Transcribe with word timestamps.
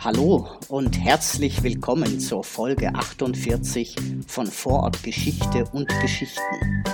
Hallo 0.00 0.46
und 0.68 0.96
herzlich 0.96 1.60
willkommen 1.64 2.20
zur 2.20 2.44
Folge 2.44 2.94
48 2.94 3.96
von 4.28 4.46
Vorort 4.46 5.02
Geschichte 5.02 5.64
und 5.72 5.88
Geschichten. 6.00 6.84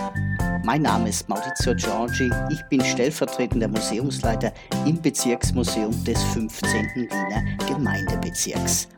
Mein 0.65 0.81
Name 0.81 1.11
ist 1.11 1.29
Maurizio 1.29 1.75
Giorgi, 1.75 2.31
ich 2.51 2.63
bin 2.71 2.83
stellvertretender 2.83 3.69
Museumsleiter 3.69 4.55
im 4.87 5.03
Bezirksmuseum 5.03 6.03
des 6.05 6.23
15. 6.33 6.87
Wiener 6.95 7.45
Gemeindebezirks. 7.69 8.89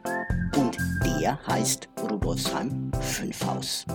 Und 0.56 0.78
der 1.04 1.44
heißt 1.48 1.88
Rudolfsheim 2.08 2.92
5 3.00 3.44
Haus. 3.44 3.86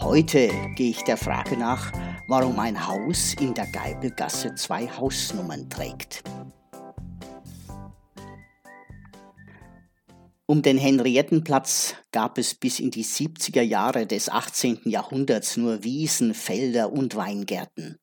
Heute 0.00 0.50
gehe 0.74 0.90
ich 0.90 1.04
der 1.04 1.16
Frage 1.16 1.56
nach, 1.56 1.92
warum 2.26 2.58
ein 2.58 2.88
Haus 2.88 3.34
in 3.34 3.54
der 3.54 3.68
Geibelgasse 3.68 4.56
zwei 4.56 4.88
Hausnummern 4.88 5.70
trägt. 5.70 6.24
Um 10.46 10.60
den 10.60 10.76
Henriettenplatz 10.76 11.94
gab 12.10 12.36
es 12.36 12.54
bis 12.54 12.80
in 12.80 12.90
die 12.90 13.04
70er 13.04 13.62
Jahre 13.62 14.06
des 14.08 14.28
18. 14.28 14.80
Jahrhunderts 14.84 15.56
nur 15.56 15.84
Wiesen, 15.84 16.34
Felder 16.34 16.92
und 16.92 17.14
Weingärten. 17.14 17.98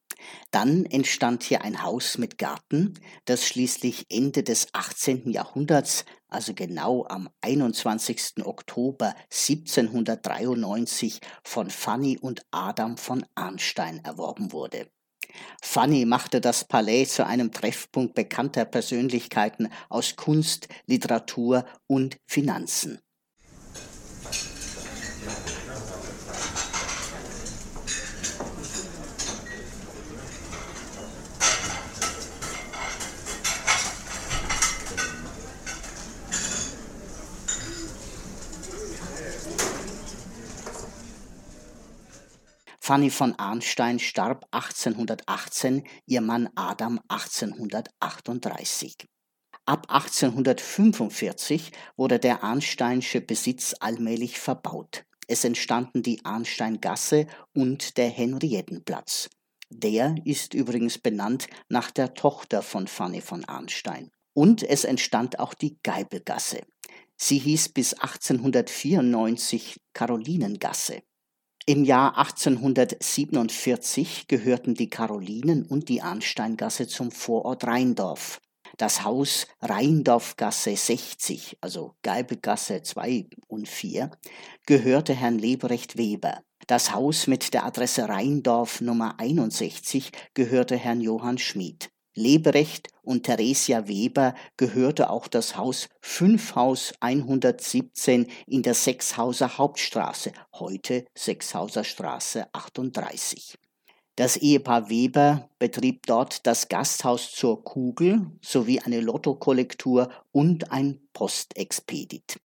Dann 0.51 0.85
entstand 0.85 1.43
hier 1.43 1.63
ein 1.63 1.83
Haus 1.83 2.17
mit 2.17 2.37
Garten, 2.37 2.93
das 3.25 3.45
schließlich 3.45 4.05
Ende 4.09 4.43
des 4.43 4.67
18. 4.73 5.29
Jahrhunderts, 5.29 6.05
also 6.29 6.53
genau 6.53 7.05
am 7.09 7.29
21. 7.41 8.45
Oktober 8.45 9.15
1793 9.31 11.19
von 11.43 11.69
Fanny 11.69 12.17
und 12.17 12.45
Adam 12.51 12.97
von 12.97 13.25
Arnstein 13.35 14.03
erworben 14.03 14.53
wurde. 14.53 14.89
Fanny 15.61 16.05
machte 16.05 16.41
das 16.41 16.65
Palais 16.65 17.05
zu 17.05 17.25
einem 17.25 17.51
Treffpunkt 17.51 18.15
bekannter 18.15 18.65
Persönlichkeiten 18.65 19.69
aus 19.89 20.15
Kunst, 20.15 20.67
Literatur 20.85 21.65
und 21.87 22.17
Finanzen. 22.25 22.99
Fanny 42.89 43.11
von 43.11 43.35
Arnstein 43.35 43.99
starb 43.99 44.47
1818, 44.49 45.83
ihr 46.07 46.21
Mann 46.21 46.49
Adam 46.55 46.99
1838. 47.07 48.95
Ab 49.67 49.85
1845 49.89 51.71
wurde 51.97 52.17
der 52.17 52.43
Arnsteinsche 52.43 53.21
Besitz 53.21 53.75
allmählich 53.79 54.39
verbaut. 54.39 55.03
Es 55.27 55.43
entstanden 55.43 56.01
die 56.01 56.25
Arnsteingasse 56.25 57.27
und 57.53 57.95
der 57.97 58.09
Henriettenplatz. 58.09 59.29
Der 59.69 60.15
ist 60.25 60.55
übrigens 60.55 60.97
benannt 60.97 61.45
nach 61.67 61.91
der 61.91 62.15
Tochter 62.15 62.63
von 62.63 62.87
Fanny 62.87 63.21
von 63.21 63.45
Arnstein. 63.45 64.09
Und 64.33 64.63
es 64.63 64.83
entstand 64.83 65.37
auch 65.37 65.53
die 65.53 65.77
Geibelgasse. 65.83 66.61
Sie 67.17 67.37
hieß 67.37 67.69
bis 67.69 67.93
1894 67.93 69.79
Karolinengasse. 69.93 71.03
Im 71.69 71.83
Jahr 71.83 72.17
1847 72.17 74.27
gehörten 74.27 74.73
die 74.73 74.89
Karolinen 74.89 75.67
und 75.67 75.87
die 75.87 76.01
Arnsteingasse 76.01 76.87
zum 76.87 77.11
Vorort 77.11 77.63
Rheindorf. 77.63 78.41
Das 78.77 79.03
Haus 79.03 79.45
Rheindorfgasse 79.61 80.75
60, 80.75 81.59
also 81.61 81.93
Geibelgasse 82.01 82.81
2 82.81 83.27
und 83.45 83.67
4, 83.67 84.09
gehörte 84.65 85.13
Herrn 85.13 85.37
Leberecht 85.37 85.95
Weber. 85.95 86.41
Das 86.65 86.91
Haus 86.91 87.27
mit 87.27 87.53
der 87.53 87.67
Adresse 87.67 88.09
Rheindorf 88.09 88.81
Nummer 88.81 89.19
61 89.19 90.11
gehörte 90.33 90.75
Herrn 90.75 91.01
Johann 91.01 91.37
Schmid. 91.37 91.91
Leberecht 92.15 92.89
und 93.03 93.23
Theresia 93.23 93.87
Weber 93.87 94.35
gehörte 94.57 95.09
auch 95.09 95.27
das 95.27 95.55
Haus 95.55 95.89
Fünfhaus 96.01 96.93
117 96.99 98.27
in 98.47 98.61
der 98.61 98.73
Sechshauser 98.73 99.57
Hauptstraße, 99.57 100.31
heute 100.53 101.05
Sechshauser 101.15 101.83
Straße 101.83 102.47
38. 102.53 103.57
Das 104.15 104.35
Ehepaar 104.35 104.89
Weber 104.89 105.49
betrieb 105.59 106.05
dort 106.05 106.45
das 106.45 106.67
Gasthaus 106.67 107.31
zur 107.31 107.63
Kugel 107.63 108.29
sowie 108.41 108.81
eine 108.81 108.99
Lottokollektur 108.99 110.11
und 110.31 110.71
ein 110.73 110.99
Postexpedit. 111.13 112.37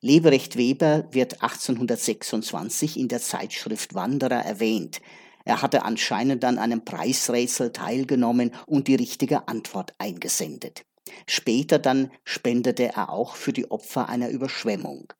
Leberecht 0.00 0.56
Weber 0.56 1.06
wird 1.12 1.42
1826 1.42 2.98
in 2.98 3.06
der 3.08 3.20
Zeitschrift 3.20 3.94
Wanderer 3.94 4.44
erwähnt. 4.44 5.00
Er 5.44 5.62
hatte 5.62 5.84
anscheinend 5.84 6.44
an 6.44 6.58
einem 6.58 6.84
Preisrätsel 6.84 7.72
teilgenommen 7.72 8.52
und 8.66 8.88
die 8.88 8.94
richtige 8.94 9.48
Antwort 9.48 9.92
eingesendet. 9.98 10.84
Später 11.26 11.78
dann 11.78 12.10
spendete 12.24 12.94
er 12.94 13.10
auch 13.10 13.36
für 13.36 13.52
die 13.52 13.70
Opfer 13.70 14.08
einer 14.08 14.28
Überschwemmung. 14.28 15.12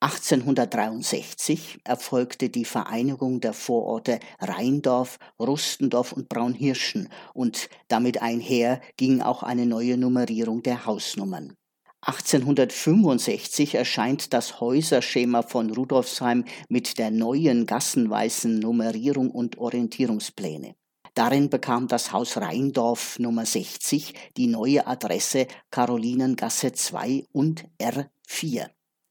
1863 0.00 1.80
erfolgte 1.82 2.50
die 2.50 2.64
Vereinigung 2.64 3.40
der 3.40 3.52
Vororte 3.52 4.20
Rheindorf, 4.38 5.18
Rustendorf 5.40 6.12
und 6.12 6.28
Braunhirschen 6.28 7.08
und 7.34 7.68
damit 7.88 8.22
einher 8.22 8.80
ging 8.96 9.22
auch 9.22 9.42
eine 9.42 9.66
neue 9.66 9.96
Nummerierung 9.96 10.62
der 10.62 10.86
Hausnummern. 10.86 11.56
1865 12.00 13.74
erscheint 13.74 14.32
das 14.32 14.60
Häuserschema 14.60 15.42
von 15.42 15.70
Rudolfsheim 15.70 16.44
mit 16.68 16.98
der 16.98 17.10
neuen 17.10 17.66
gassenweisen 17.66 18.60
Nummerierung 18.60 19.30
und 19.30 19.58
Orientierungspläne. 19.58 20.76
Darin 21.14 21.50
bekam 21.50 21.88
das 21.88 22.12
Haus 22.12 22.36
Rheindorf 22.36 23.18
Nummer 23.18 23.44
60 23.44 24.14
die 24.36 24.46
neue 24.46 24.86
Adresse 24.86 25.48
Karolinengasse 25.72 26.70
2 26.70 27.24
und 27.32 27.64
R4. 27.80 28.68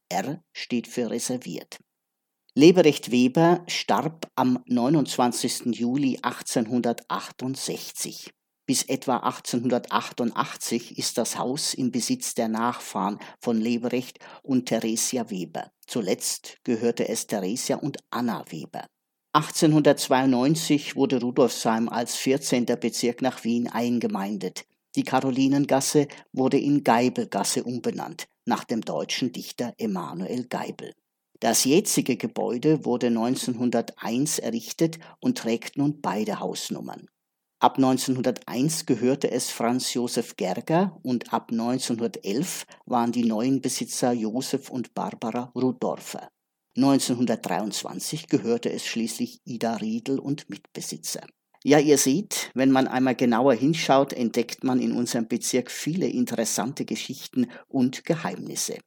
R 0.08 0.42
steht 0.54 0.88
für 0.88 1.10
reserviert. 1.10 1.78
Leberecht 2.54 3.10
Weber 3.10 3.64
starb 3.68 4.30
am 4.34 4.64
29. 4.66 5.78
Juli 5.78 6.18
1868. 6.22 8.32
Bis 8.68 8.82
etwa 8.82 9.16
1888 9.16 10.98
ist 10.98 11.16
das 11.16 11.38
Haus 11.38 11.72
im 11.72 11.90
Besitz 11.90 12.34
der 12.34 12.48
Nachfahren 12.48 13.18
von 13.40 13.58
Leberecht 13.58 14.18
und 14.42 14.66
Theresia 14.66 15.30
Weber. 15.30 15.72
Zuletzt 15.86 16.58
gehörte 16.64 17.08
es 17.08 17.26
Theresia 17.26 17.76
und 17.76 17.96
Anna 18.10 18.44
Weber. 18.50 18.84
1892 19.32 20.96
wurde 20.96 21.18
Rudolfsheim 21.18 21.88
als 21.88 22.16
14. 22.16 22.66
Bezirk 22.66 23.22
nach 23.22 23.42
Wien 23.42 23.68
eingemeindet. 23.68 24.66
Die 24.96 25.02
Karolinengasse 25.02 26.06
wurde 26.34 26.58
in 26.58 26.84
Geibelgasse 26.84 27.64
umbenannt, 27.64 28.28
nach 28.44 28.64
dem 28.64 28.82
deutschen 28.82 29.32
Dichter 29.32 29.72
Emanuel 29.78 30.44
Geibel. 30.44 30.92
Das 31.40 31.64
jetzige 31.64 32.18
Gebäude 32.18 32.84
wurde 32.84 33.06
1901 33.06 34.40
errichtet 34.40 34.98
und 35.20 35.38
trägt 35.38 35.78
nun 35.78 36.02
beide 36.02 36.40
Hausnummern. 36.40 37.08
Ab 37.60 37.76
1901 37.76 38.86
gehörte 38.86 39.32
es 39.32 39.50
Franz 39.50 39.92
Josef 39.92 40.36
Gerger 40.36 40.96
und 41.02 41.32
ab 41.32 41.48
1911 41.50 42.64
waren 42.86 43.10
die 43.10 43.24
neuen 43.24 43.60
Besitzer 43.60 44.12
Josef 44.12 44.70
und 44.70 44.94
Barbara 44.94 45.50
Rudorfer. 45.56 46.28
1923 46.76 48.28
gehörte 48.28 48.70
es 48.70 48.86
schließlich 48.86 49.40
Ida 49.44 49.74
Riedel 49.74 50.20
und 50.20 50.48
Mitbesitzer. 50.48 51.26
Ja, 51.64 51.80
ihr 51.80 51.98
seht, 51.98 52.52
wenn 52.54 52.70
man 52.70 52.86
einmal 52.86 53.16
genauer 53.16 53.54
hinschaut, 53.54 54.12
entdeckt 54.12 54.62
man 54.62 54.78
in 54.78 54.92
unserem 54.92 55.26
Bezirk 55.26 55.72
viele 55.72 56.06
interessante 56.06 56.84
Geschichten 56.84 57.48
und 57.66 58.04
Geheimnisse. 58.04 58.78